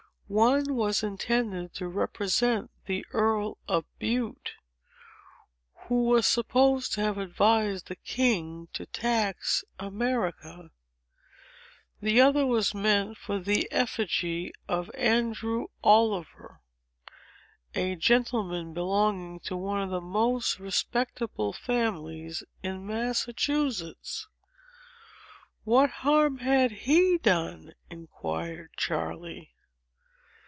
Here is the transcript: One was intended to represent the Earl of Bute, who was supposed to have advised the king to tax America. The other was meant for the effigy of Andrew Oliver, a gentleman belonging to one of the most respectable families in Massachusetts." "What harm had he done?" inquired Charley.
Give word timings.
One 0.33 0.75
was 0.75 1.03
intended 1.03 1.73
to 1.73 1.89
represent 1.89 2.71
the 2.85 3.05
Earl 3.11 3.57
of 3.67 3.83
Bute, 3.99 4.53
who 5.89 6.05
was 6.05 6.25
supposed 6.25 6.93
to 6.93 7.01
have 7.01 7.17
advised 7.17 7.87
the 7.87 7.97
king 7.97 8.69
to 8.71 8.85
tax 8.85 9.65
America. 9.77 10.71
The 12.01 12.21
other 12.21 12.45
was 12.45 12.73
meant 12.73 13.17
for 13.17 13.39
the 13.39 13.69
effigy 13.73 14.53
of 14.69 14.89
Andrew 14.95 15.67
Oliver, 15.83 16.61
a 17.75 17.97
gentleman 17.97 18.73
belonging 18.73 19.41
to 19.41 19.57
one 19.57 19.81
of 19.81 19.89
the 19.89 19.99
most 19.99 20.59
respectable 20.59 21.51
families 21.51 22.41
in 22.63 22.87
Massachusetts." 22.87 24.29
"What 25.65 25.89
harm 25.89 26.37
had 26.37 26.71
he 26.71 27.17
done?" 27.17 27.73
inquired 27.89 28.71
Charley. 28.77 29.49